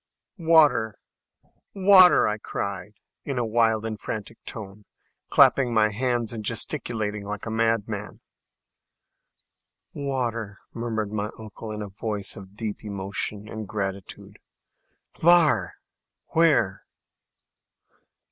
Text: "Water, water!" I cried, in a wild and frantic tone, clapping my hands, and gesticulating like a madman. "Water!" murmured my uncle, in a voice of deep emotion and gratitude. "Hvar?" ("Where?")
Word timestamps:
"Water, 0.39 0.97
water!" 1.75 2.27
I 2.27 2.39
cried, 2.39 2.93
in 3.23 3.37
a 3.37 3.45
wild 3.45 3.85
and 3.85 3.99
frantic 3.99 4.43
tone, 4.45 4.83
clapping 5.29 5.71
my 5.75 5.91
hands, 5.91 6.33
and 6.33 6.43
gesticulating 6.43 7.23
like 7.23 7.45
a 7.45 7.51
madman. 7.51 8.19
"Water!" 9.93 10.57
murmured 10.73 11.11
my 11.11 11.29
uncle, 11.37 11.69
in 11.69 11.83
a 11.83 11.87
voice 11.89 12.35
of 12.35 12.57
deep 12.57 12.83
emotion 12.83 13.47
and 13.47 13.67
gratitude. 13.67 14.39
"Hvar?" 15.19 15.73
("Where?") 16.29 16.87